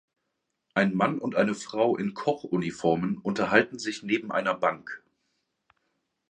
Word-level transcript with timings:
Ein 0.73 0.95
Mann 0.95 1.19
und 1.19 1.35
eine 1.35 1.53
Frau 1.53 1.95
in 1.95 2.15
Kochuniformen 2.15 3.19
unterhalten 3.19 3.77
sich 3.77 4.01
neben 4.01 4.31
einer 4.31 4.55
Bank. 4.55 5.03